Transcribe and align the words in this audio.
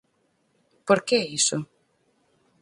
Por 0.87 0.99
que 1.07 1.19
iso? 1.39 1.57